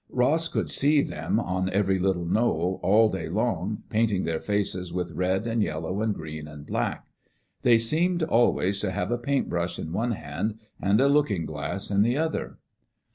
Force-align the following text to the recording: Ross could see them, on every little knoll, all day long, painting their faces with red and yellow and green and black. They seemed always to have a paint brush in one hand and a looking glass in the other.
Ross 0.09 0.47
could 0.47 0.67
see 0.67 1.03
them, 1.03 1.39
on 1.39 1.69
every 1.69 1.99
little 1.99 2.25
knoll, 2.25 2.79
all 2.81 3.07
day 3.07 3.29
long, 3.29 3.83
painting 3.89 4.23
their 4.23 4.39
faces 4.39 4.91
with 4.91 5.11
red 5.11 5.45
and 5.45 5.61
yellow 5.61 6.01
and 6.01 6.15
green 6.15 6.47
and 6.47 6.65
black. 6.65 7.05
They 7.61 7.77
seemed 7.77 8.23
always 8.23 8.79
to 8.79 8.89
have 8.89 9.11
a 9.11 9.19
paint 9.19 9.47
brush 9.47 9.77
in 9.77 9.93
one 9.93 10.13
hand 10.13 10.55
and 10.81 10.99
a 10.99 11.07
looking 11.07 11.45
glass 11.45 11.91
in 11.91 12.01
the 12.01 12.17
other. 12.17 12.57